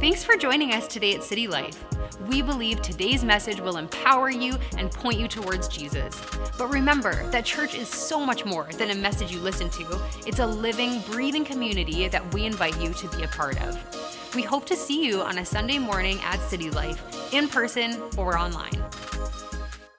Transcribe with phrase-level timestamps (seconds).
[0.00, 1.84] Thanks for joining us today at City Life.
[2.26, 6.18] We believe today's message will empower you and point you towards Jesus.
[6.56, 10.38] But remember that church is so much more than a message you listen to, it's
[10.38, 14.34] a living, breathing community that we invite you to be a part of.
[14.34, 18.38] We hope to see you on a Sunday morning at City Life, in person or
[18.38, 18.82] online.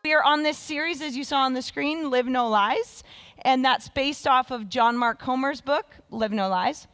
[0.03, 3.03] We are on this series, as you saw on the screen, Live No Lies,
[3.43, 6.87] and that's based off of John Mark Comer's book, Live No Lies.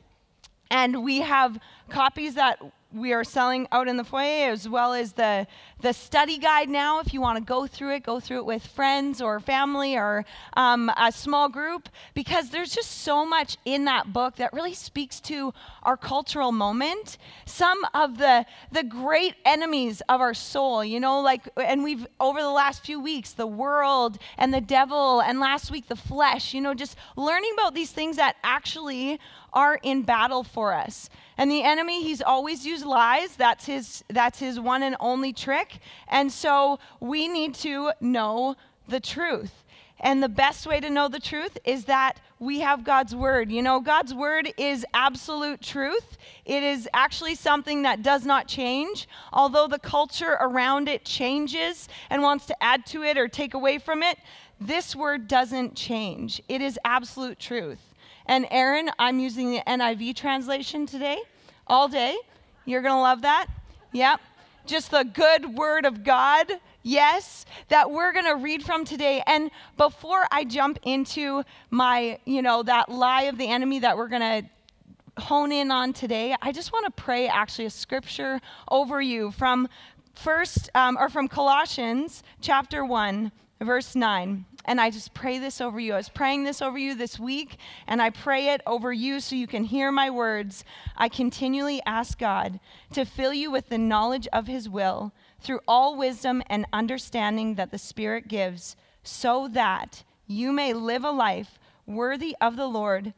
[0.69, 2.59] And we have copies that
[2.93, 5.45] we are selling out in the foyer as well as the,
[5.81, 6.99] the study guide now.
[6.99, 10.25] If you want to go through it go through it with friends or family or
[10.55, 15.19] um, a small group because there's just so much in that book that really speaks
[15.21, 17.17] to our cultural moment.
[17.45, 22.41] Some of the the great enemies of our soul you know like and we've over
[22.41, 26.61] the last few weeks the world and the devil and last week the flesh you
[26.61, 29.19] know just learning about these things that actually
[29.57, 31.09] are in battle for us.
[31.35, 33.35] And the enemy, he's always used lies.
[33.37, 35.79] That's his that's his one and only trick.
[36.07, 38.55] And so we need to know
[38.87, 39.63] the truth.
[39.99, 43.51] And the best way to know the truth is that we have God's word.
[43.51, 46.19] You know, God's word is absolute truth.
[46.45, 49.07] It is actually something that does not change.
[49.33, 53.79] Although the culture around it changes and wants to add to it or take away
[53.79, 54.19] from it,
[54.61, 56.43] this word doesn't change.
[56.47, 57.86] It is absolute truth.
[58.27, 61.17] And Aaron, I'm using the NIV translation today,
[61.65, 62.17] all day.
[62.65, 63.47] You're going to love that.
[63.93, 64.19] Yep.
[64.65, 66.51] Just the good word of God,
[66.83, 69.23] yes, that we're going to read from today.
[69.25, 74.09] And before I jump into my, you know, that lie of the enemy that we're
[74.09, 79.01] going to hone in on today, I just want to pray actually a scripture over
[79.01, 79.69] you from
[80.13, 83.31] first um, or from Colossians chapter 1
[83.61, 85.93] verse 9 and I just pray this over you.
[85.93, 89.35] I was praying this over you this week, and I pray it over you so
[89.35, 90.65] you can hear my words.
[90.97, 92.59] I continually ask God
[92.91, 97.71] to fill you with the knowledge of His will through all wisdom and understanding that
[97.71, 103.13] the Spirit gives, so that you may live a life worthy of the Lord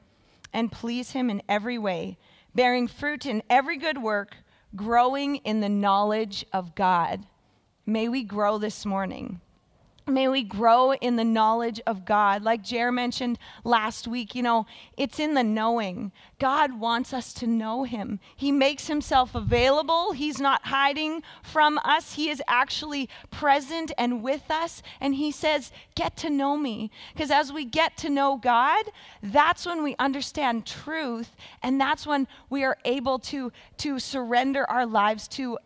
[0.54, 2.18] and please Him in every way,
[2.54, 4.36] bearing fruit in every good work,
[4.76, 7.26] growing in the knowledge of God.
[7.88, 9.42] May we grow this morning.
[10.10, 12.44] May we grow in the knowledge of God.
[12.44, 14.66] Like Jer mentioned last week, you know,
[14.98, 16.12] it's in the knowing.
[16.40, 18.20] God wants us to know Him.
[18.36, 20.14] He makes Himself available.
[20.14, 24.82] He's not hiding from us, He is actually present and with us.
[25.00, 26.92] And He says, Get to know me.
[27.14, 28.86] Because as we get to know God,
[29.22, 31.36] that's when we understand truth.
[31.62, 35.58] And that's when we are able to, to surrender our lives to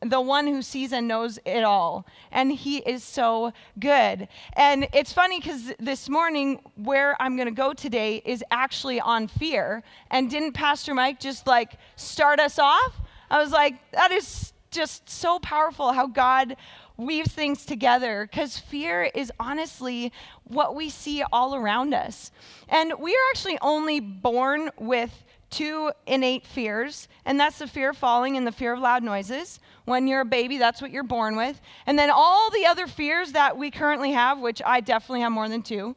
[0.00, 2.06] the one who sees and knows it all.
[2.30, 4.28] And he is so good.
[4.54, 9.28] And it's funny because this morning, where I'm going to go today is actually on
[9.28, 9.82] fear.
[10.10, 13.00] And didn't Pastor Mike just like start us off?
[13.30, 16.56] I was like, that is just so powerful how God
[16.96, 20.12] weaves things together because fear is honestly
[20.44, 22.30] what we see all around us.
[22.68, 27.96] And we are actually only born with two innate fears, and that's the fear of
[27.96, 29.60] falling and the fear of loud noises.
[29.84, 31.60] When you're a baby, that's what you're born with.
[31.86, 35.48] And then all the other fears that we currently have, which I definitely have more
[35.48, 35.96] than two,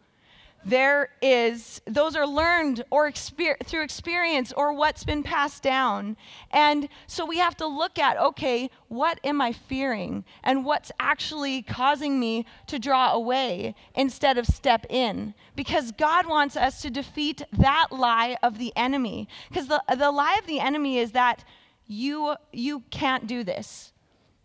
[0.66, 6.18] there is those are learned or exper- through experience or what's been passed down.
[6.52, 10.25] And so we have to look at okay what am i fearing?
[10.44, 15.34] And what's actually causing me to draw away instead of step in?
[15.56, 19.28] Because god wants us to defeat that lie of the enemy.
[19.50, 21.44] Because the, the lie of the enemy is that
[21.88, 23.94] you you can't do this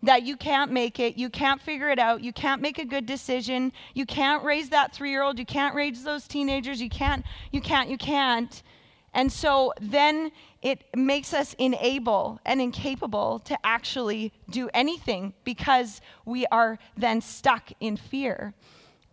[0.05, 3.07] that you can't make it, you can't figure it out, you can't make a good
[3.07, 7.89] decision, you can't raise that 3-year-old, you can't raise those teenagers, you can't you can't
[7.89, 8.63] you can't.
[9.15, 16.47] And so then it makes us unable and incapable to actually do anything because we
[16.47, 18.55] are then stuck in fear.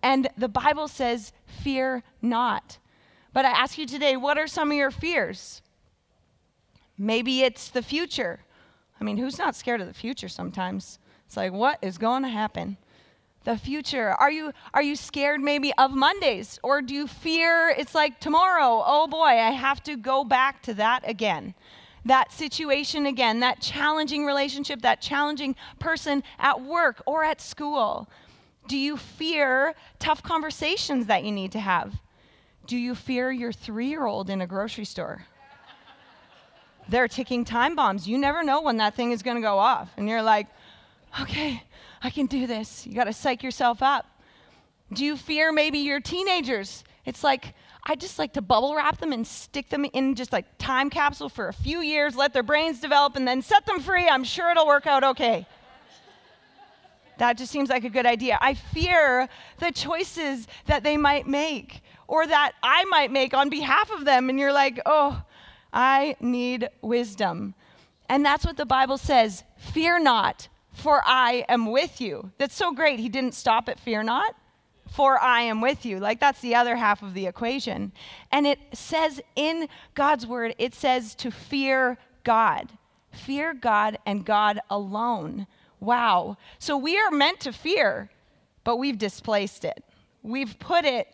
[0.02, 2.80] And the Bible says, fear not.
[3.32, 5.62] But I ask you today, what are some of your fears?
[6.98, 8.40] Maybe it's the future.
[9.02, 11.00] I mean, who's not scared of the future sometimes?
[11.26, 12.78] It's like, what is going to happen?
[13.44, 14.10] The future.
[14.12, 18.84] Are you are you scared maybe of Mondays or do you fear it's like tomorrow?
[18.86, 21.56] Oh boy, I have to go back to that again.
[22.06, 28.08] That situation again, that challenging relationship, that challenging person at work or at school.
[28.68, 32.00] Do you fear tough conversations that you need to have?
[32.68, 35.26] Do you fear your 3-year-old in a grocery store?
[36.92, 38.08] They're ticking time bombs.
[38.08, 39.90] You never know when that thing is going to go off.
[39.98, 40.48] And you're like,
[41.22, 41.64] okay,
[42.04, 42.86] I can do this.
[42.86, 44.06] You got to psych yourself up.
[44.94, 46.84] Do you fear maybe your teenagers?
[47.06, 47.56] It's like,
[47.86, 51.30] I just like to bubble wrap them and stick them in just like time capsule
[51.30, 54.08] for a few years, let their brains develop, and then set them free.
[54.08, 55.48] I'm sure it'll work out okay.
[57.18, 58.38] that just seems like a good idea.
[58.42, 59.30] I fear
[59.60, 64.30] the choices that they might make or that I might make on behalf of them.
[64.30, 65.24] And you're like, oh,
[65.74, 67.54] I need wisdom.
[68.10, 72.32] And that's what the Bible says fear not, for I am with you.
[72.38, 73.00] That's so great.
[73.00, 74.36] He didn't stop at fear not
[74.92, 76.00] for I am with you.
[76.00, 77.94] Like that's the other half of the equation.
[78.32, 82.70] And it says in God's word, it says to fear God.
[83.12, 85.48] Fear God and God alone.
[85.80, 86.38] Wow.
[86.60, 88.10] So we are meant to fear,
[88.64, 89.84] but we've displaced it.
[90.24, 91.08] We've put it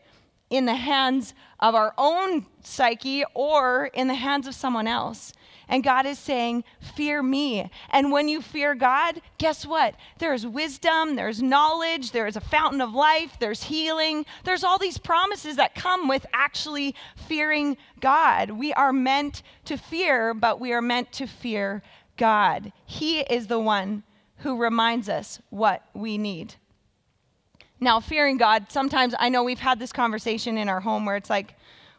[0.50, 5.34] in the hands of our own psyche or in the hands of someone else.
[5.70, 6.64] And God is saying,
[6.96, 7.70] Fear me.
[7.90, 9.96] And when you fear God, guess what?
[10.20, 14.26] There's wisdom, there's knowledge, there's a fountain of life, there's healing.
[14.46, 16.96] There's all these promises that come with actually
[17.28, 18.52] fearing God.
[18.52, 21.82] We are meant to fear, but we are meant to fear
[22.16, 22.72] God.
[22.86, 24.04] He is the one
[24.38, 26.56] who reminds us what we need.
[27.80, 31.30] Now, fearing God, sometimes I know we've had this conversation in our home where it's
[31.30, 31.56] like,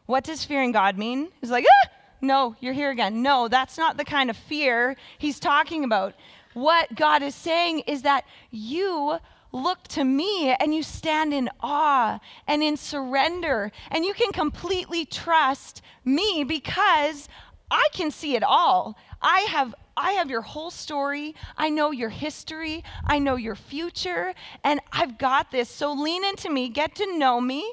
[0.06, 1.28] what does fearing God mean?
[1.42, 1.90] It's like, ah,
[2.20, 3.22] no, you're here again.
[3.22, 6.14] No, that's not the kind of fear he's talking about.
[6.54, 9.18] What God is saying is that you
[9.52, 15.04] look to me and you stand in awe and in surrender, and you can completely
[15.04, 17.28] trust me because
[17.70, 18.96] I can see it all.
[19.20, 21.34] I have I have your whole story.
[21.56, 22.84] I know your history.
[23.04, 24.32] I know your future.
[24.62, 25.68] And I've got this.
[25.68, 27.72] So lean into me, get to know me,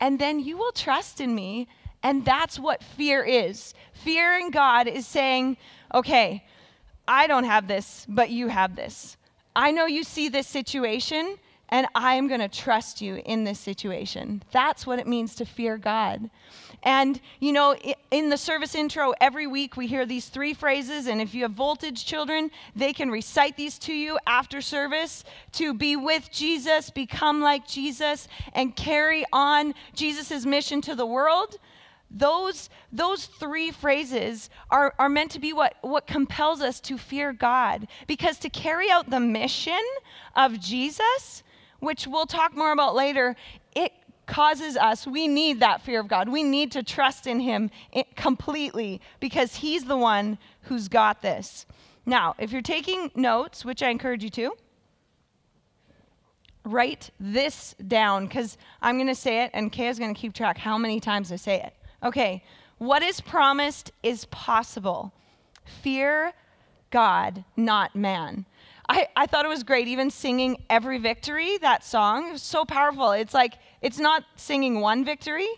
[0.00, 1.68] and then you will trust in me.
[2.02, 3.74] And that's what fear is.
[3.92, 5.58] Fear in God is saying,
[5.94, 6.44] okay,
[7.06, 9.16] I don't have this, but you have this.
[9.54, 11.36] I know you see this situation,
[11.74, 14.44] and I am going to trust you in this situation.
[14.52, 16.30] That's what it means to fear God.
[16.84, 17.74] And, you know,
[18.12, 21.08] in the service intro, every week we hear these three phrases.
[21.08, 25.24] And if you have voltage children, they can recite these to you after service
[25.54, 31.56] to be with Jesus, become like Jesus, and carry on Jesus' mission to the world.
[32.08, 37.32] Those, those three phrases are, are meant to be what, what compels us to fear
[37.32, 37.88] God.
[38.06, 39.82] Because to carry out the mission
[40.36, 41.42] of Jesus,
[41.84, 43.36] which we'll talk more about later,
[43.74, 43.92] it
[44.26, 46.28] causes us, we need that fear of God.
[46.28, 47.70] We need to trust in Him
[48.16, 51.66] completely because He's the one who's got this.
[52.06, 54.52] Now, if you're taking notes, which I encourage you to,
[56.64, 60.32] write this down because I'm going to say it and Kay is going to keep
[60.32, 61.74] track how many times I say it.
[62.02, 62.42] Okay,
[62.78, 65.12] what is promised is possible.
[65.82, 66.32] Fear
[66.90, 68.46] God, not man.
[68.88, 72.28] I, I thought it was great, even singing Every Victory, that song.
[72.28, 73.12] It was so powerful.
[73.12, 75.48] It's like, it's not singing one victory,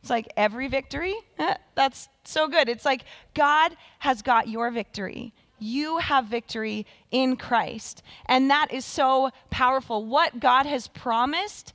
[0.00, 1.14] it's like every victory.
[1.38, 2.68] Eh, that's so good.
[2.68, 5.32] It's like God has got your victory.
[5.60, 8.02] You have victory in Christ.
[8.26, 10.04] And that is so powerful.
[10.04, 11.72] What God has promised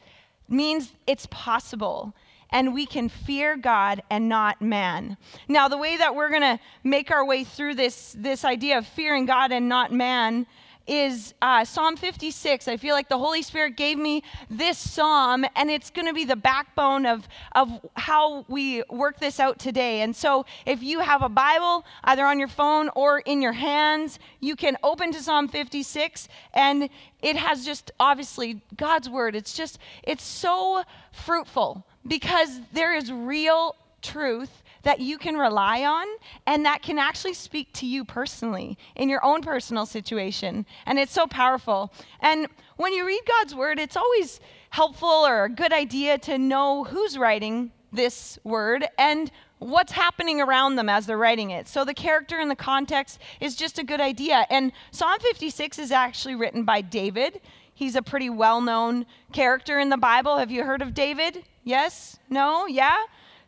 [0.50, 2.14] means it's possible
[2.50, 5.18] and we can fear God and not man.
[5.48, 8.88] Now, the way that we're going to make our way through this, this idea of
[8.88, 10.48] fearing God and not man
[10.88, 12.68] is uh, Psalm 56.
[12.68, 16.26] I feel like the Holy Spirit gave me this psalm, and it's going to be
[16.26, 20.02] the backbone of, of how we work this out today.
[20.02, 24.20] And so, if you have a Bible, either on your phone or in your hands,
[24.40, 26.90] you can open to Psalm 56, and
[27.22, 29.36] it has just obviously God's word.
[29.36, 36.08] It's just, it's so fruitful because there is real truth that you can rely on
[36.46, 40.66] and that can actually speak to you personally in your own personal situation.
[40.86, 41.92] And it's so powerful.
[42.22, 44.40] And when you read God's word, it's always
[44.70, 49.30] helpful or a good idea to know who's writing this word and
[49.60, 51.68] what's happening around them as they're writing it.
[51.68, 54.46] So the character and the context is just a good idea.
[54.50, 57.42] And Psalm 56 is actually written by David.
[57.74, 60.38] He's a pretty well known character in the Bible.
[60.38, 61.44] Have you heard of David?
[61.66, 62.18] Yes?
[62.30, 62.68] No?
[62.68, 62.96] Yeah?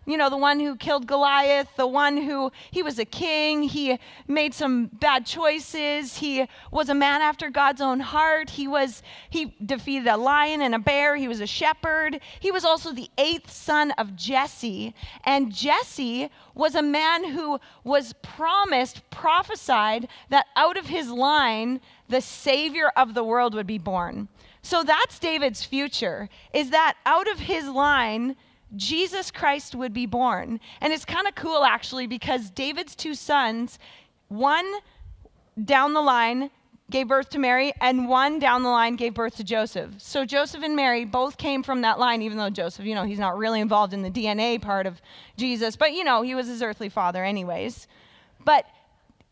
[0.09, 3.99] You know, the one who killed Goliath, the one who he was a king, he
[4.27, 9.53] made some bad choices, he was a man after God's own heart, he was he
[9.65, 12.19] defeated a lion and a bear, he was a shepherd.
[12.39, 18.13] He was also the eighth son of Jesse, and Jesse was a man who was
[18.21, 24.27] promised, prophesied that out of his line the savior of the world would be born.
[24.61, 28.35] So that's David's future is that out of his line
[28.75, 30.59] Jesus Christ would be born.
[30.81, 33.79] And it's kind of cool actually because David's two sons,
[34.27, 34.65] one
[35.63, 36.51] down the line
[36.89, 39.91] gave birth to Mary, and one down the line gave birth to Joseph.
[39.99, 43.19] So Joseph and Mary both came from that line, even though Joseph, you know, he's
[43.19, 44.99] not really involved in the DNA part of
[45.37, 47.87] Jesus, but you know, he was his earthly father, anyways.
[48.43, 48.65] But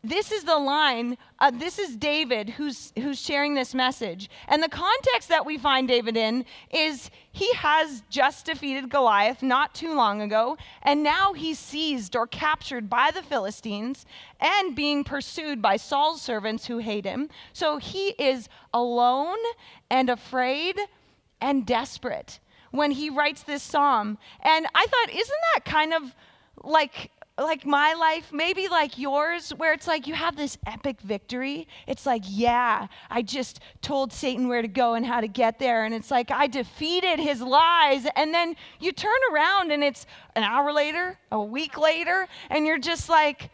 [0.07, 4.29] this is the line uh, this is david who's who's sharing this message.
[4.47, 9.75] And the context that we find david in is he has just defeated goliath not
[9.75, 14.05] too long ago and now he's seized or captured by the philistines
[14.39, 17.29] and being pursued by saul's servants who hate him.
[17.53, 19.37] So he is alone
[19.89, 20.79] and afraid
[21.41, 22.39] and desperate
[22.71, 24.17] when he writes this psalm.
[24.41, 26.15] And i thought isn't that kind of
[26.63, 31.67] like like my life, maybe like yours, where it's like you have this epic victory.
[31.85, 35.85] It's like, yeah, I just told Satan where to go and how to get there.
[35.85, 38.07] And it's like, I defeated his lies.
[38.15, 42.79] And then you turn around and it's an hour later, a week later, and you're
[42.79, 43.51] just like,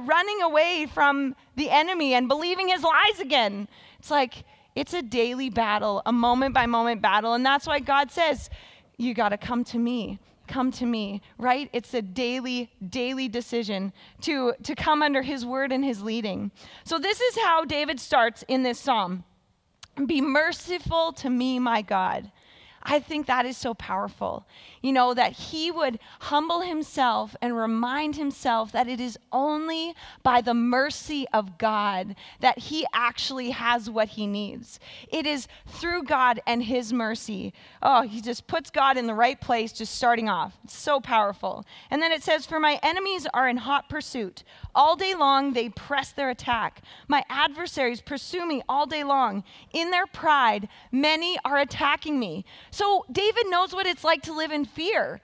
[0.00, 3.68] running away from the enemy and believing his lies again.
[3.98, 4.44] It's like,
[4.74, 7.34] it's a daily battle, a moment by moment battle.
[7.34, 8.48] And that's why God says,
[8.96, 10.18] you got to come to me
[10.48, 11.68] come to me, right?
[11.72, 16.50] It's a daily, daily decision to, to come under his word and his leading.
[16.84, 19.24] So, this is how David starts in this psalm
[20.06, 22.32] Be merciful to me, my God.
[22.90, 24.46] I think that is so powerful.
[24.80, 30.40] You know, that he would humble himself and remind himself that it is only by
[30.40, 34.80] the mercy of God that he actually has what he needs.
[35.12, 37.52] It is through God and his mercy.
[37.82, 40.56] Oh, he just puts God in the right place, just starting off.
[40.64, 41.66] It's so powerful.
[41.90, 44.44] And then it says, For my enemies are in hot pursuit.
[44.74, 46.80] All day long they press their attack.
[47.06, 49.44] My adversaries pursue me all day long.
[49.74, 52.46] In their pride, many are attacking me.
[52.78, 55.20] So David knows what it's like to live in fear.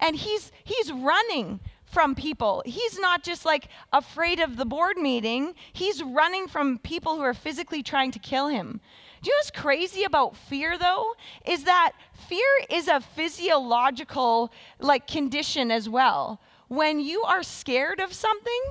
[0.00, 2.64] And he's he's running from people.
[2.66, 7.32] He's not just like afraid of the board meeting, he's running from people who are
[7.32, 8.80] physically trying to kill him.
[9.22, 11.14] Do you know what's crazy about fear though?
[11.46, 11.92] Is that
[12.28, 16.40] fear is a physiological like condition as well.
[16.66, 18.62] When you are scared of something,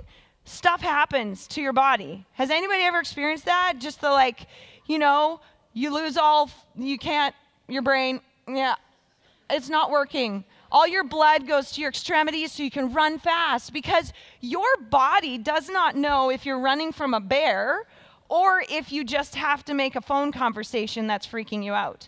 [0.43, 2.25] stuff happens to your body.
[2.33, 3.75] Has anybody ever experienced that?
[3.79, 4.47] Just the like,
[4.87, 5.39] you know,
[5.71, 7.33] you lose all you can't
[7.67, 8.75] your brain, yeah,
[9.49, 10.43] it's not working.
[10.71, 15.37] All your blood goes to your extremities so you can run fast because your body
[15.37, 17.83] does not know if you're running from a bear
[18.29, 22.07] or if you just have to make a phone conversation that's freaking you out.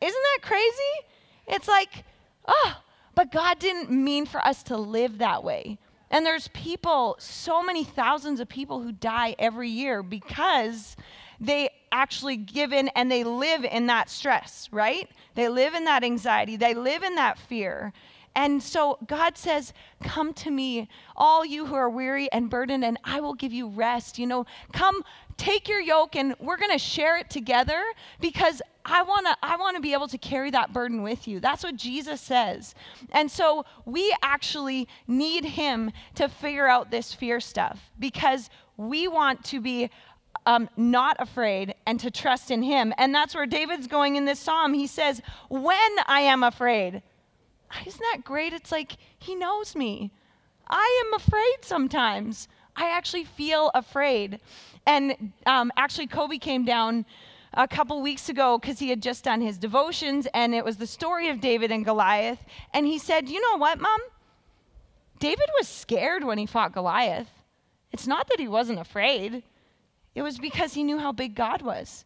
[0.00, 1.06] Isn't that crazy?
[1.46, 2.04] It's like,
[2.46, 2.82] oh,
[3.14, 5.78] but God didn't mean for us to live that way.
[6.10, 10.96] And there's people, so many thousands of people who die every year because
[11.40, 15.08] they actually give in and they live in that stress, right?
[15.34, 17.92] They live in that anxiety, they live in that fear.
[18.36, 19.72] And so God says,
[20.04, 23.68] Come to me, all you who are weary and burdened, and I will give you
[23.68, 24.18] rest.
[24.18, 25.02] You know, come
[25.36, 27.82] take your yoke and we're going to share it together
[28.20, 31.40] because I want to I want to be able to carry that burden with you.
[31.40, 32.74] That's what Jesus says.
[33.10, 39.44] And so we actually need him to figure out this fear stuff because we want
[39.44, 39.90] to be
[40.46, 42.92] um, not afraid and to trust in him.
[42.98, 44.74] And that's where David's going in this psalm.
[44.74, 47.02] He says, When I am afraid.
[47.86, 48.52] Isn't that great?
[48.52, 50.10] It's like he knows me.
[50.66, 52.48] I am afraid sometimes.
[52.76, 54.40] I actually feel afraid.
[54.86, 57.04] And um, actually, Kobe came down
[57.54, 60.86] a couple weeks ago because he had just done his devotions, and it was the
[60.86, 62.38] story of David and Goliath.
[62.72, 64.00] And he said, You know what, Mom?
[65.18, 67.28] David was scared when he fought Goliath.
[67.92, 69.42] It's not that he wasn't afraid,
[70.14, 72.04] it was because he knew how big God was.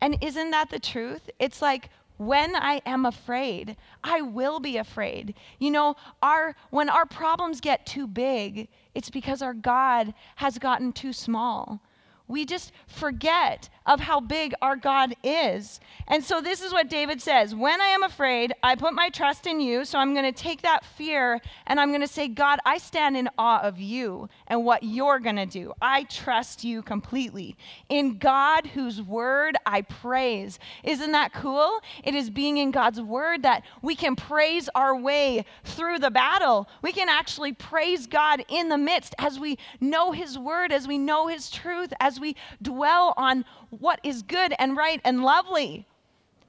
[0.00, 1.28] And isn't that the truth?
[1.38, 5.34] It's like when I am afraid, I will be afraid.
[5.58, 10.92] You know, our when our problems get too big, it's because our God has gotten
[10.92, 11.80] too small
[12.28, 15.80] we just forget of how big our God is.
[16.06, 19.46] And so this is what David says When I am afraid, I put my trust
[19.46, 19.84] in you.
[19.84, 23.16] So I'm going to take that fear and I'm going to say, God, I stand
[23.16, 25.72] in awe of you and what you're going to do.
[25.80, 27.56] I trust you completely.
[27.88, 30.58] In God, whose word I praise.
[30.84, 31.80] Isn't that cool?
[32.04, 36.68] It is being in God's word that we can praise our way through the battle.
[36.82, 40.98] We can actually praise God in the midst as we know his word, as we
[40.98, 45.86] know his truth, as we dwell on what is good and right and lovely.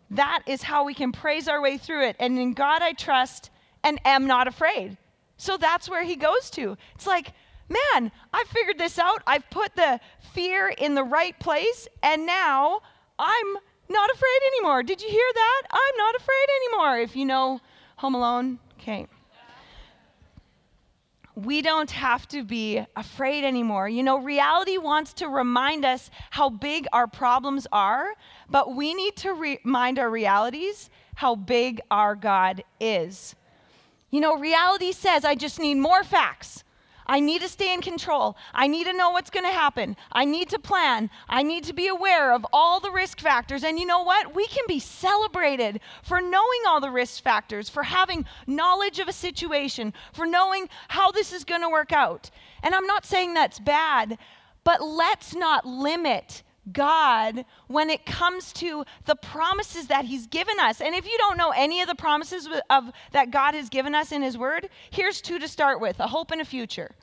[0.10, 2.16] That is how we can praise our way through it.
[2.20, 3.50] And in God I trust
[3.84, 4.98] and am not afraid.
[5.38, 6.78] So that's where he goes to.
[6.96, 7.32] It's like,
[7.70, 9.22] man, I figured this out.
[9.26, 10.00] I've put the
[10.34, 12.82] fear in the right place, and now
[13.18, 13.54] I'm
[13.88, 14.84] not afraid anymore.
[14.84, 15.62] Did you hear that?
[15.72, 17.00] I'm not afraid anymore.
[17.00, 17.62] If you know
[17.98, 19.08] Home Alone, okay.
[21.46, 23.88] We don't have to be afraid anymore.
[23.88, 28.14] You know, reality wants to remind us how big our problems are,
[28.50, 33.36] but we need to remind our realities how big our God is.
[34.12, 36.64] You know, reality says, I just need more facts.
[37.10, 38.38] I need to stay in control.
[38.54, 39.98] I need to know what's going to happen.
[40.12, 41.10] I need to plan.
[41.28, 43.64] I need to be aware of all the risk factors.
[43.64, 44.36] And you know what?
[44.36, 49.12] We can be celebrated for knowing all the risk factors, for having knowledge of a
[49.12, 52.30] situation, for knowing how this is going to work out.
[52.62, 54.20] And I'm not saying that's bad,
[54.64, 60.82] but let's not limit God when it comes to the promises that He's given us.
[60.82, 64.12] And if you don't know any of the promises of, that God has given us
[64.12, 66.96] in His Word, here's two to start with a hope and a future.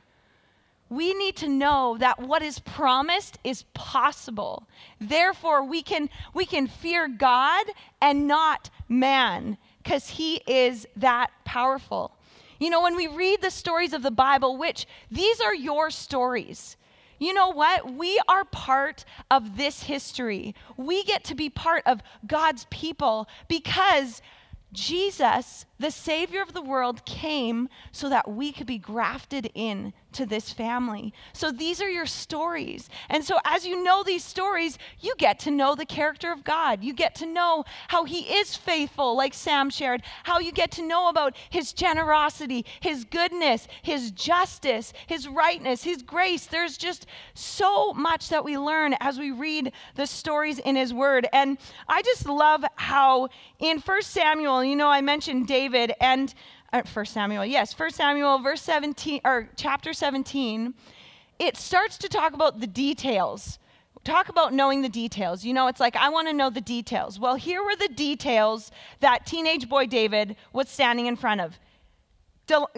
[0.89, 4.69] We need to know that what is promised is possible.
[5.01, 7.67] Therefore, we can, we can fear God
[8.01, 12.13] and not man because He is that powerful.
[12.59, 16.77] You know, when we read the stories of the Bible, which these are your stories,
[17.19, 17.93] you know what?
[17.93, 20.55] We are part of this history.
[20.77, 24.23] We get to be part of God's people because
[24.73, 30.27] Jesus, the Savior of the world, came so that we could be grafted in to
[30.27, 31.13] this family.
[31.33, 32.89] So these are your stories.
[33.09, 36.83] And so as you know these stories, you get to know the character of God.
[36.83, 40.83] You get to know how he is faithful, like Sam shared, how you get to
[40.83, 46.47] know about his generosity, his goodness, his justice, his rightness, his grace.
[46.47, 51.29] There's just so much that we learn as we read the stories in his word.
[51.33, 51.59] And
[51.89, 56.35] I just love how in First Samuel, you know, I mentioned David and
[56.76, 60.75] uh, 1 Samuel, yes, First Samuel, verse 17, or chapter 17,
[61.38, 63.59] it starts to talk about the details.
[64.04, 65.45] Talk about knowing the details.
[65.45, 67.18] You know, it's like, I want to know the details.
[67.18, 71.59] Well, here were the details that teenage boy David was standing in front of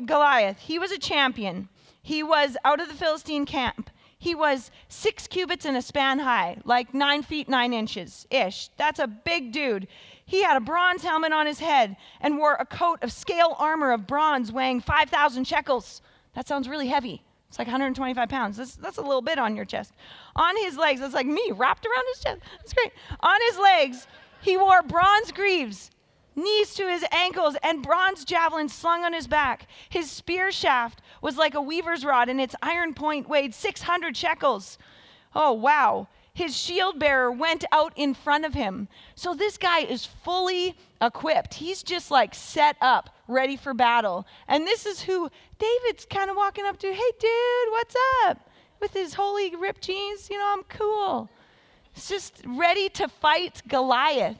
[0.07, 0.59] Goliath.
[0.59, 1.69] He was a champion,
[2.03, 3.91] he was out of the Philistine camp.
[4.21, 8.69] He was six cubits and a span high, like nine feet nine inches ish.
[8.77, 9.87] That's a big dude.
[10.29, 13.93] He had a bronze helmet on his head and wore a coat of scale armor
[13.93, 16.03] of bronze weighing 5,000 shekels.
[16.35, 17.23] That sounds really heavy.
[17.49, 18.59] It's like 125 pounds.
[18.59, 19.95] That's, that's a little bit on your chest.
[20.37, 22.41] On his legs, it's like me wrapped around his chest.
[22.59, 22.93] That's great.
[23.21, 24.07] On his legs,
[24.43, 25.91] he wore bronze greaves,
[26.37, 29.67] knees to his ankles, and bronze javelins slung on his back.
[29.89, 34.77] His spear shaft was like a weaver's rod, and its iron point weighed 600 shekels.
[35.35, 36.07] Oh, wow
[36.39, 38.87] his shield bearer went out in front of him.
[39.17, 41.55] So this guy is fully equipped.
[41.55, 44.25] He's just like set up, ready for battle.
[44.47, 46.95] And this is who David's kind of walking up to.
[46.95, 48.49] Hey, dude, what's up?
[48.81, 51.29] With his holey ripped jeans, you know, I'm cool.
[51.93, 54.39] He's just ready to fight Goliath.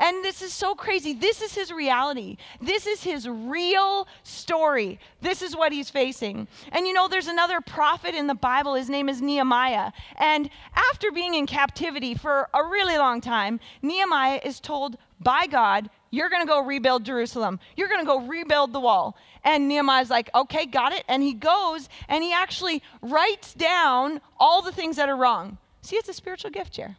[0.00, 1.12] And this is so crazy.
[1.12, 2.38] This is his reality.
[2.58, 4.98] This is his real story.
[5.20, 6.48] This is what he's facing.
[6.72, 8.74] And you know, there's another prophet in the Bible.
[8.74, 9.92] His name is Nehemiah.
[10.16, 15.90] And after being in captivity for a really long time, Nehemiah is told by God,
[16.10, 17.60] You're going to go rebuild Jerusalem.
[17.76, 19.18] You're going to go rebuild the wall.
[19.44, 21.04] And Nehemiah's like, Okay, got it.
[21.08, 25.58] And he goes and he actually writes down all the things that are wrong.
[25.82, 26.96] See, it's a spiritual gift here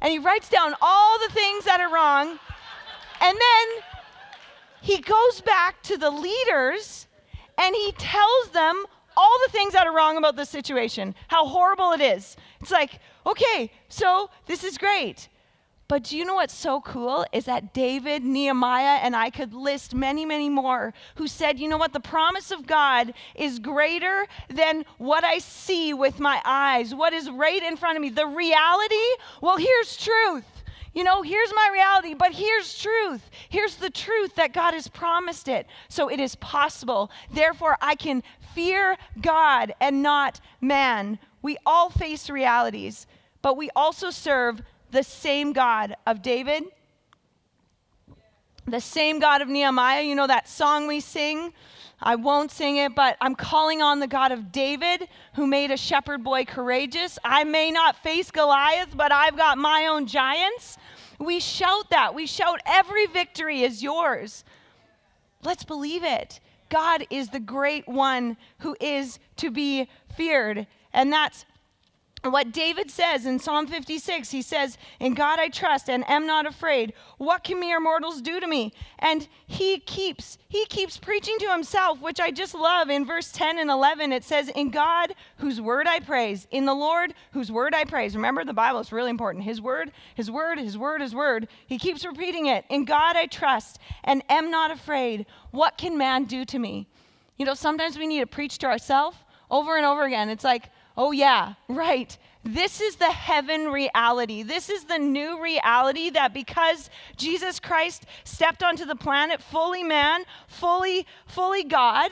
[0.00, 2.38] and he writes down all the things that are wrong.
[3.20, 3.84] And then
[4.80, 7.06] he goes back to the leaders
[7.58, 8.84] and he tells them
[9.16, 12.36] all the things that are wrong about the situation, how horrible it is.
[12.60, 15.28] It's like, okay, so this is great.
[15.90, 19.92] But do you know what's so cool is that David, Nehemiah, and I could list
[19.92, 24.84] many, many more who said, you know what, the promise of God is greater than
[24.98, 28.08] what I see with my eyes, what is right in front of me.
[28.08, 28.94] The reality,
[29.42, 30.44] well, here's truth.
[30.94, 33.28] You know, here's my reality, but here's truth.
[33.48, 35.66] Here's the truth that God has promised it.
[35.88, 37.10] So it is possible.
[37.32, 38.22] Therefore, I can
[38.54, 41.18] fear God and not man.
[41.42, 43.08] We all face realities,
[43.42, 46.64] but we also serve the same God of David,
[48.66, 50.02] the same God of Nehemiah.
[50.02, 51.52] You know that song we sing?
[52.02, 55.76] I won't sing it, but I'm calling on the God of David who made a
[55.76, 57.18] shepherd boy courageous.
[57.22, 60.78] I may not face Goliath, but I've got my own giants.
[61.18, 62.14] We shout that.
[62.14, 64.44] We shout, every victory is yours.
[65.42, 66.40] Let's believe it.
[66.70, 70.66] God is the great one who is to be feared.
[70.92, 71.44] And that's
[72.22, 76.44] what David says in Psalm 56, he says, In God I trust and am not
[76.44, 76.92] afraid.
[77.16, 78.74] What can mere mortals do to me?
[78.98, 82.90] And he keeps, he keeps preaching to himself, which I just love.
[82.90, 86.74] In verse 10 and 11, it says, In God whose word I praise, in the
[86.74, 88.14] Lord whose word I praise.
[88.14, 89.44] Remember, the Bible is really important.
[89.44, 91.48] His word, his word, his word, his word.
[91.66, 92.66] He keeps repeating it.
[92.68, 95.24] In God I trust and am not afraid.
[95.52, 96.86] What can man do to me?
[97.38, 99.16] You know, sometimes we need to preach to ourselves
[99.50, 100.28] over and over again.
[100.28, 100.68] It's like,
[101.00, 102.18] oh, yeah, right.
[102.44, 104.42] This is the heaven reality.
[104.42, 110.24] This is the new reality that because Jesus Christ stepped onto the planet fully man,
[110.46, 112.10] fully fully God,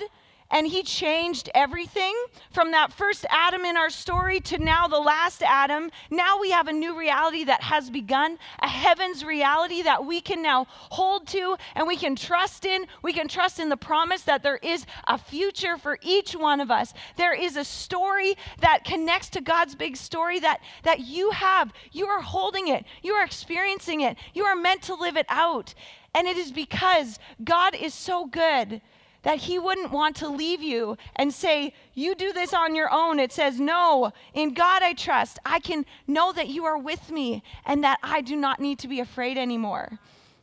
[0.50, 2.14] and he changed everything
[2.50, 5.90] from that first Adam in our story to now the last Adam.
[6.10, 10.42] Now we have a new reality that has begun, a heaven's reality that we can
[10.42, 12.86] now hold to and we can trust in.
[13.02, 16.70] We can trust in the promise that there is a future for each one of
[16.70, 16.94] us.
[17.16, 21.72] There is a story that connects to God's big story that, that you have.
[21.92, 25.74] You are holding it, you are experiencing it, you are meant to live it out.
[26.14, 28.80] And it is because God is so good
[29.22, 33.18] that he wouldn't want to leave you and say, You do this on your own.
[33.18, 35.38] It says, No, in God I trust.
[35.44, 38.88] I can know that you are with me and that I do not need to
[38.88, 39.98] be afraid anymore.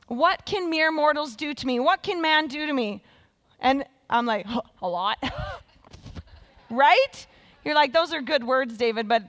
[0.08, 1.80] What can mere mortals do to me?
[1.80, 3.04] What can man do to me?
[3.60, 4.46] And I'm like,
[4.82, 5.18] A lot.
[6.70, 7.28] right?
[7.64, 9.24] You're like, Those are good words, David, but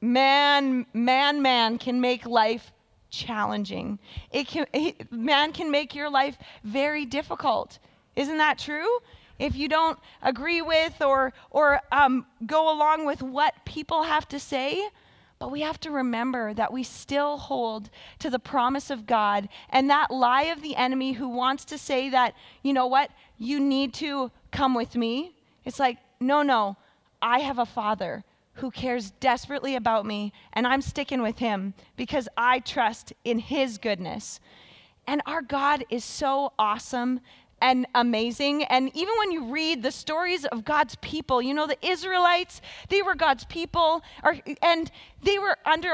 [0.00, 2.72] man, man, man can make life
[3.10, 3.98] challenging.
[4.30, 7.78] It can, it, man can make your life very difficult.
[8.16, 8.98] Isn't that true?
[9.38, 14.38] If you don't agree with or, or um, go along with what people have to
[14.38, 14.88] say,
[15.38, 19.90] but we have to remember that we still hold to the promise of God and
[19.90, 23.92] that lie of the enemy who wants to say that, you know what, you need
[23.94, 25.34] to come with me.
[25.64, 26.76] It's like, no, no,
[27.20, 28.22] I have a father
[28.54, 33.78] who cares desperately about me, and I'm sticking with him because I trust in his
[33.78, 34.38] goodness.
[35.06, 37.20] And our God is so awesome
[37.62, 38.64] and amazing.
[38.64, 43.00] And even when you read the stories of God's people, you know, the Israelites, they
[43.00, 44.90] were God's people, or, and
[45.22, 45.92] they were under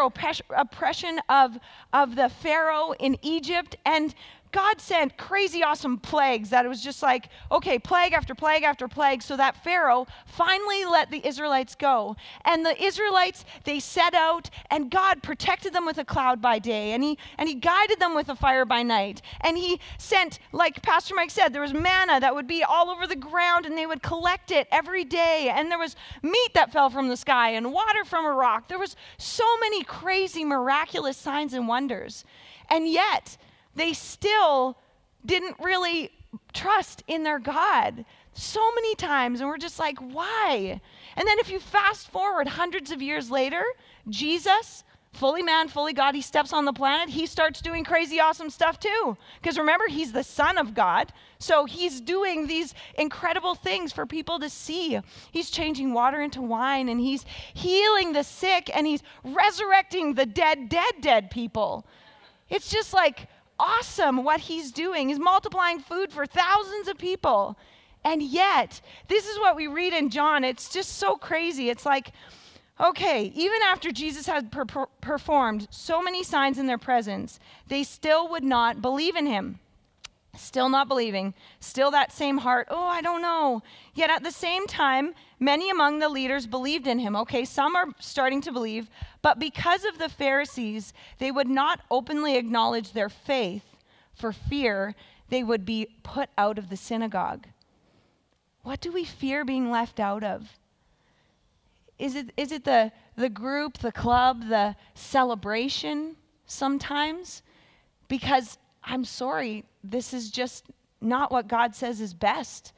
[0.57, 1.59] oppression of,
[1.93, 3.77] of the Pharaoh in Egypt.
[3.85, 4.15] And
[4.51, 8.89] God sent crazy awesome plagues that it was just like, okay, plague after plague after
[8.89, 12.17] plague, so that Pharaoh finally let the Israelites go.
[12.45, 16.93] And the Israelites, they set out, and God protected them with a cloud by day,
[16.93, 19.23] and He and He guided them with a fire by night.
[19.43, 23.07] And He sent, like Pastor Mike said, there was manna that would be all over
[23.07, 25.53] the ground, and they would collect it every day.
[25.55, 28.69] And there was meat that fell from the sky and water from a rock.
[28.69, 32.25] There was so many crazy, miraculous signs and wonders.
[32.71, 33.37] And yet,
[33.79, 34.79] they still
[35.25, 36.11] didn't really
[36.53, 39.41] trust in their God so many times.
[39.41, 40.81] And we're just like, why?
[41.17, 43.62] And then if you fast forward hundreds of years later,
[44.09, 48.51] Jesus, fully man, fully God, he steps on the planet, he starts doing crazy awesome
[48.51, 49.17] stuff too.
[49.41, 51.12] Because remember, he's the Son of God.
[51.38, 55.01] So he's doing these incredible things for people to see.
[55.33, 60.69] He's changing water into wine and he's healing the sick and he's resurrecting the dead,
[60.69, 61.87] dead, dead people.
[62.49, 65.09] It's just like, awesome what he's doing.
[65.09, 67.59] He's multiplying food for thousands of people.
[68.05, 70.44] And yet, this is what we read in John.
[70.44, 71.68] It's just so crazy.
[71.68, 72.12] It's like,
[72.81, 77.83] okay, even after Jesus had per- per- performed so many signs in their presence, they
[77.83, 79.59] still would not believe in him.
[80.37, 83.62] Still not believing, still that same heart, oh, I don't know.
[83.95, 87.17] Yet at the same time, many among the leaders believed in him.
[87.17, 88.88] Okay, some are starting to believe,
[89.23, 93.64] but because of the Pharisees, they would not openly acknowledge their faith
[94.14, 94.95] for fear
[95.29, 97.47] they would be put out of the synagogue.
[98.62, 100.59] What do we fear being left out of?
[101.99, 107.43] Is it, is it the, the group, the club, the celebration sometimes?
[108.09, 110.67] Because I'm sorry, this is just
[111.01, 112.73] not what God says is best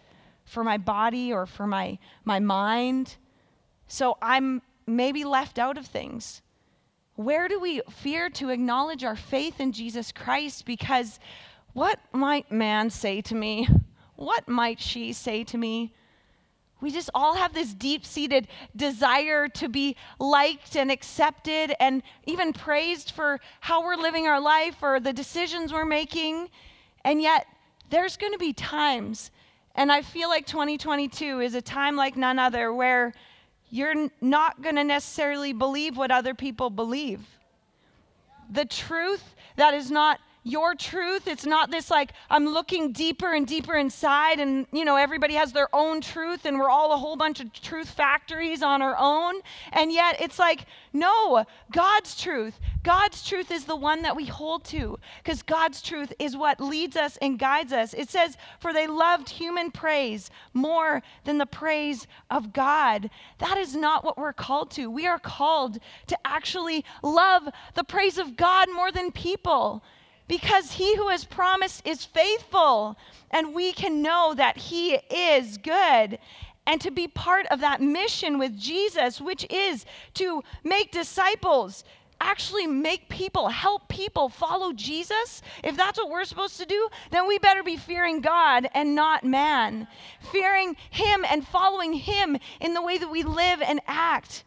[0.45, 3.17] for my body or for my, my mind.
[3.87, 6.43] So I'm maybe left out of things.
[7.15, 10.65] Where do we fear to acknowledge our faith in Jesus Christ?
[10.65, 11.19] Because
[11.73, 13.69] what might man say to me?
[14.17, 15.95] What might she say to me?
[16.81, 22.53] We just all have this deep seated desire to be liked and accepted and even
[22.53, 26.49] praised for how we're living our life or the decisions we're making.
[27.05, 27.47] And yet,
[27.91, 29.31] there's going to be times,
[29.75, 33.13] and I feel like 2022 is a time like none other where
[33.71, 37.21] you're not going to necessarily believe what other people believe.
[38.51, 41.27] The truth that is not your truth.
[41.27, 45.53] It's not this like I'm looking deeper and deeper inside, and you know, everybody has
[45.53, 49.41] their own truth, and we're all a whole bunch of truth factories on our own.
[49.73, 52.59] And yet it's like, no, God's truth.
[52.83, 56.97] God's truth is the one that we hold to, because God's truth is what leads
[56.97, 57.93] us and guides us.
[57.93, 63.11] It says, For they loved human praise more than the praise of God.
[63.39, 64.91] That is not what we're called to.
[64.91, 69.83] We are called to actually love the praise of God more than people.
[70.31, 72.97] because he who has promised is faithful,
[73.33, 76.21] and we can know that he is good.
[76.69, 81.83] And to be part of that mission with Jesus, which is to make disciples,
[82.21, 87.27] actually make people, help people follow Jesus, if that's what we're supposed to do, then
[87.27, 89.89] we better be fearing God and not man.
[90.33, 94.45] Fearing Him and following Him in the way that we live and act.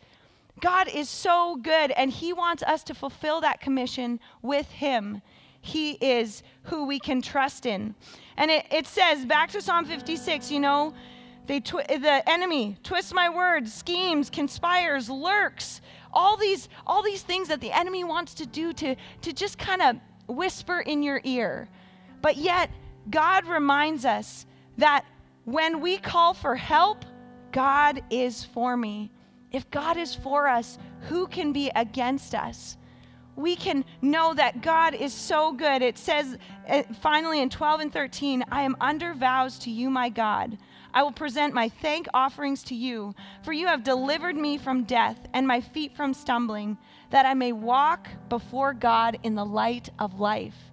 [0.59, 5.21] God is so good, and He wants us to fulfill that commission with Him.
[5.59, 7.95] He is who we can trust in.
[8.37, 10.93] And it, it says, back to Psalm 56, you know,
[11.45, 15.81] they twi- the enemy twists my words, schemes, conspires, lurks
[16.13, 19.81] all these all these things that the enemy wants to do to to just kind
[19.81, 19.95] of
[20.27, 21.67] whisper in your ear
[22.21, 22.69] but yet
[23.09, 24.45] god reminds us
[24.77, 25.05] that
[25.45, 27.05] when we call for help
[27.51, 29.11] god is for me
[29.51, 30.77] if god is for us
[31.09, 32.77] who can be against us
[33.35, 35.81] we can know that God is so good.
[35.81, 40.09] It says uh, finally in 12 and 13, I am under vows to you, my
[40.09, 40.57] God.
[40.93, 45.17] I will present my thank offerings to you, for you have delivered me from death
[45.33, 46.77] and my feet from stumbling,
[47.09, 50.71] that I may walk before God in the light of life.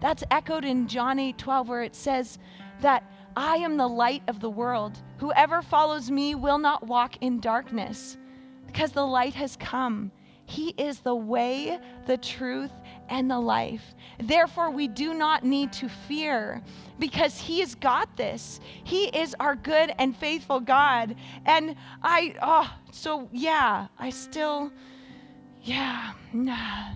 [0.00, 2.38] That's echoed in John 8 12, where it says
[2.80, 5.00] that I am the light of the world.
[5.18, 8.18] Whoever follows me will not walk in darkness,
[8.66, 10.10] because the light has come.
[10.44, 12.72] He is the way, the truth,
[13.08, 13.94] and the life.
[14.18, 16.62] Therefore, we do not need to fear
[16.98, 18.60] because He has got this.
[18.84, 21.16] He is our good and faithful God.
[21.44, 24.72] And I, oh, so yeah, I still,
[25.62, 26.92] yeah, nah.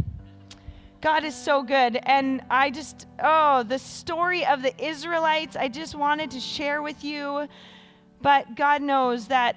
[1.00, 1.98] God is so good.
[2.02, 7.04] And I just, oh, the story of the Israelites, I just wanted to share with
[7.04, 7.46] you.
[8.22, 9.56] But God knows that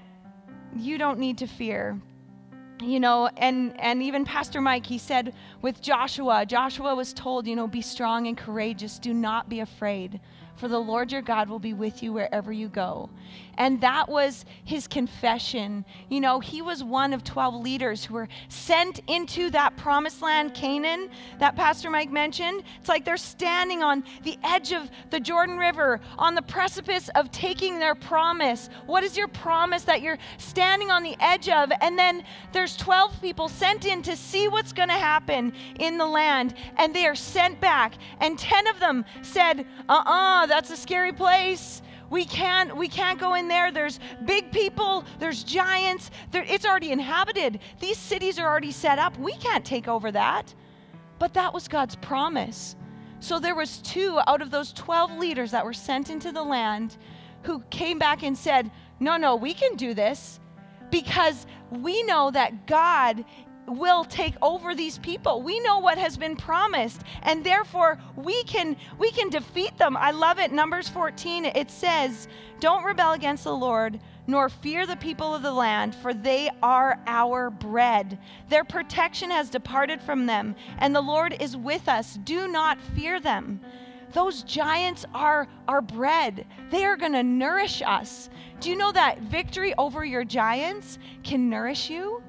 [0.75, 1.99] you don't need to fear
[2.81, 7.55] you know and and even pastor mike he said with joshua joshua was told you
[7.55, 8.99] know be strong and courageous.
[8.99, 10.19] Do not be afraid
[10.59, 13.09] for the Lord your God will be with you wherever you go.
[13.57, 15.85] And that was his confession.
[16.09, 20.53] You know, he was one of 12 leaders who were sent into that promised land,
[20.53, 22.63] Canaan, that Pastor Mike mentioned.
[22.79, 27.31] It's like they're standing on the edge of the Jordan River, on the precipice of
[27.31, 28.69] taking their promise.
[28.85, 31.71] What is your promise that you're standing on the edge of?
[31.81, 36.05] And then there's 12 people sent in to see what's going to happen in the
[36.05, 37.95] land, and they are sent back.
[38.19, 41.81] And 10 of them said, uh uh that's a scary place.
[42.09, 43.71] We can't, we can't go in there.
[43.71, 46.09] There's big people, there's giants.
[46.31, 47.59] There, it's already inhabited.
[47.79, 49.17] These cities are already set up.
[49.19, 50.53] We can't take over that.
[51.19, 52.75] But that was God's promise.
[53.19, 56.97] So there was two out of those 12 leaders that were sent into the land
[57.43, 60.39] who came back and said, "No, no, we can do this
[60.89, 63.23] because we know that God
[63.69, 65.41] will take over these people.
[65.41, 69.97] We know what has been promised and therefore we can we can defeat them.
[69.97, 70.51] I love it.
[70.51, 72.27] Numbers 14 it says,
[72.59, 76.99] "Don't rebel against the Lord." Nor fear the people of the land, for they are
[77.07, 78.19] our bread.
[78.47, 82.13] Their protection has departed from them, and the Lord is with us.
[82.13, 83.59] Do not fear them
[84.13, 86.45] those giants are our bread.
[86.71, 88.29] They are going to nourish us.
[88.59, 92.21] Do you know that victory over your giants can nourish you?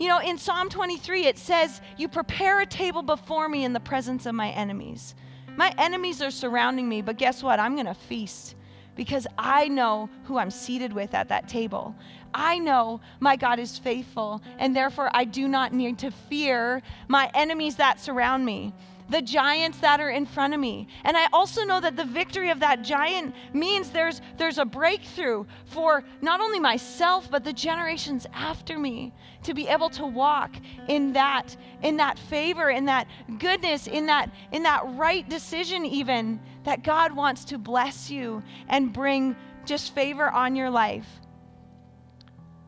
[0.00, 3.80] You know, in Psalm 23, it says, You prepare a table before me in the
[3.80, 5.14] presence of my enemies.
[5.56, 7.60] My enemies are surrounding me, but guess what?
[7.60, 8.54] I'm going to feast
[8.96, 11.94] because I know who I'm seated with at that table.
[12.32, 17.30] I know my God is faithful, and therefore I do not need to fear my
[17.34, 18.72] enemies that surround me
[19.10, 20.86] the giants that are in front of me.
[21.04, 25.44] And I also know that the victory of that giant means there's, there's a breakthrough
[25.66, 30.54] for not only myself, but the generations after me to be able to walk
[30.88, 36.40] in that, in that favor, in that goodness, in that, in that right decision, even
[36.64, 41.06] that God wants to bless you and bring just favor on your life.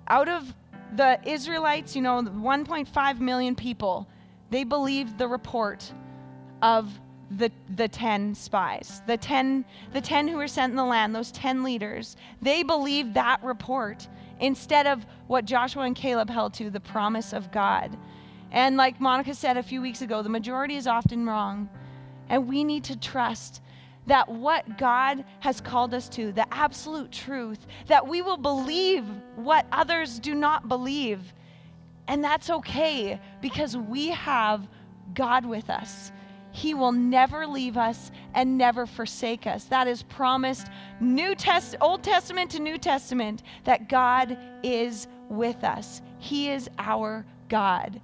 [0.09, 0.53] Out of
[0.97, 4.09] the Israelites, you know, 1.5 million people,
[4.51, 5.93] they believed the report
[6.63, 6.99] of
[7.37, 11.33] the, the 10 spies, the 10, the 10 who were sent in the land, those
[11.33, 14.07] 10 leaders, they believed that report
[14.41, 17.97] instead of what Joshua and Caleb held to, the promise of God.
[18.51, 21.69] And like Monica said a few weeks ago, the majority is often wrong.
[22.29, 23.63] And we need to trust
[24.07, 29.05] that what God has called us to, the absolute truth, that we will believe
[29.37, 31.33] what others do not believe.
[32.09, 34.69] And that's okay because we have
[35.15, 36.11] God with us.
[36.53, 39.65] He will never leave us and never forsake us.
[39.65, 40.69] That is promised
[41.01, 46.03] New Test Old Testament to New Testament that God is with us.
[46.19, 48.01] He is our God.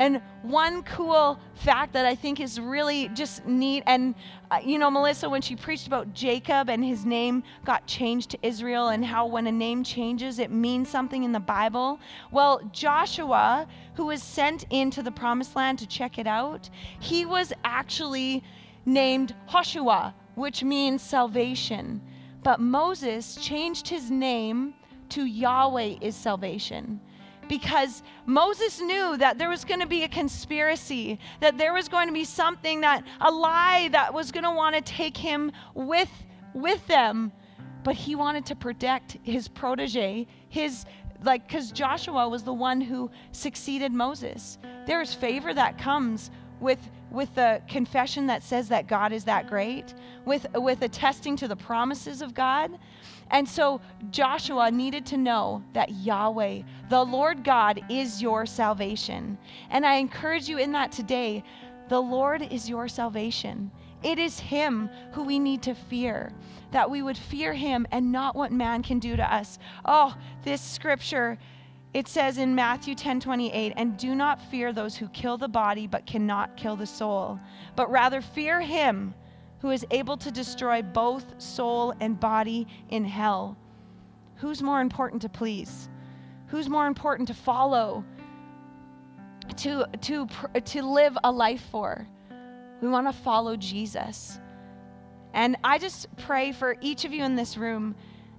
[0.00, 4.14] And one cool fact that I think is really just neat, and
[4.50, 8.38] uh, you know, Melissa, when she preached about Jacob and his name got changed to
[8.42, 12.00] Israel, and how when a name changes, it means something in the Bible.
[12.32, 17.52] Well, Joshua, who was sent into the promised land to check it out, he was
[17.64, 18.42] actually
[18.86, 22.00] named Hoshua, which means salvation.
[22.42, 24.72] But Moses changed his name
[25.10, 27.02] to Yahweh is salvation
[27.50, 32.06] because Moses knew that there was going to be a conspiracy, that there was going
[32.06, 36.10] to be something that a lie that was going to want to take him with
[36.54, 37.32] with them.
[37.82, 40.84] But he wanted to protect his protege, his
[41.24, 44.56] like cuz Joshua was the one who succeeded Moses.
[44.86, 46.78] There's favor that comes with
[47.10, 49.92] with the confession that says that God is that great,
[50.24, 52.78] with with attesting to the promises of God.
[53.30, 59.38] And so Joshua needed to know that Yahweh, the Lord God, is your salvation.
[59.70, 61.44] And I encourage you in that today.
[61.88, 63.70] The Lord is your salvation.
[64.02, 66.32] It is Him who we need to fear,
[66.72, 69.58] that we would fear Him and not what man can do to us.
[69.84, 71.38] Oh, this scripture.
[71.92, 75.88] It says in Matthew 10 28, and do not fear those who kill the body
[75.88, 77.40] but cannot kill the soul,
[77.74, 79.12] but rather fear him
[79.60, 83.56] who is able to destroy both soul and body in hell.
[84.36, 85.88] Who's more important to please?
[86.46, 88.04] Who's more important to follow?
[89.58, 90.28] To, to,
[90.64, 92.06] to live a life for?
[92.80, 94.40] We want to follow Jesus.
[95.34, 97.94] And I just pray for each of you in this room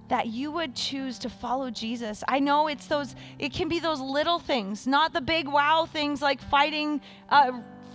[0.07, 2.21] that you would choose to follow Jesus.
[2.27, 6.21] I know it's those, it can be those little things, not the big wow things
[6.21, 7.53] like fighting a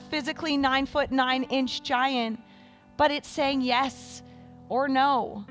[0.09, 2.41] physically nine foot nine inch giant,
[2.97, 4.23] but it's saying yes
[4.69, 5.45] or no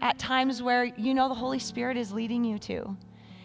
[0.00, 2.96] at times where you know the Holy Spirit is leading you to.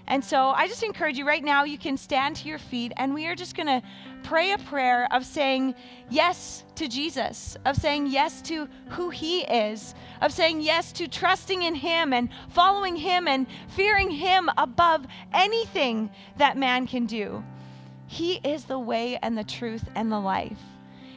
[0.06, 3.14] And so I just encourage you right now, you can stand to your feet and
[3.14, 3.82] we are just going to
[4.22, 5.76] pray a prayer of saying
[6.10, 11.64] yes to Jesus, of saying yes to who he is, of saying yes to trusting
[11.64, 17.42] in him and following him and fearing him above anything that man can do.
[18.08, 20.60] He is the way and the truth and the life.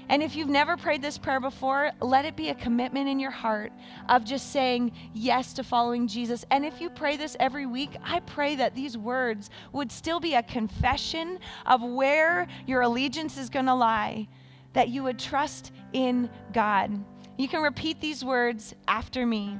[0.08, 3.32] And if you've never prayed this prayer before, let it be a commitment in your
[3.32, 3.72] heart
[4.08, 6.44] of just saying yes to following Jesus.
[6.50, 10.34] And if you pray this every week, I pray that these words would still be
[10.34, 14.28] a confession of where your allegiance is going to lie,
[14.74, 16.92] that you would trust in God.
[17.36, 19.58] You can repeat these words after me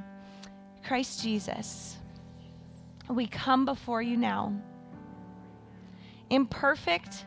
[0.87, 1.97] Christ Jesus,
[3.09, 4.55] we come before you now,
[6.31, 7.27] imperfect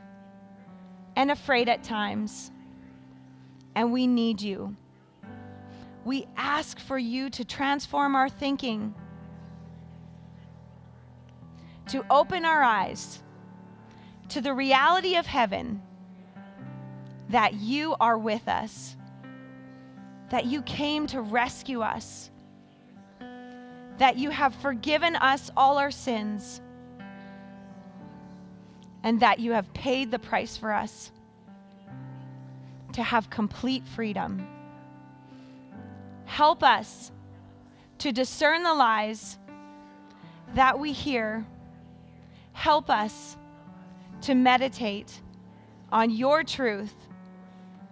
[1.17, 2.51] and afraid at times
[3.75, 4.75] and we need you.
[6.05, 8.95] We ask for you to transform our thinking,
[11.87, 13.21] to open our eyes
[14.29, 15.81] to the reality of heaven
[17.29, 18.95] that you are with us,
[20.29, 22.29] that you came to rescue us,
[23.97, 26.61] that you have forgiven us all our sins,
[29.03, 31.11] and that you have paid the price for us
[32.99, 34.45] to have complete freedom.
[36.25, 37.13] Help us
[37.97, 39.37] to discern the lies
[40.53, 41.45] that we hear.
[42.51, 43.37] Help us
[44.19, 45.21] to meditate
[45.93, 46.93] on your truth.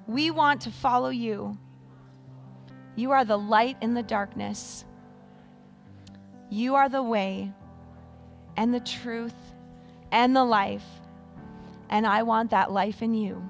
[0.08, 1.58] We want to follow you.
[2.98, 4.84] You are the light in the darkness.
[6.50, 7.54] You are the way
[8.58, 9.40] and the truth
[10.12, 10.86] and the life.
[11.90, 13.50] And I want that life in you.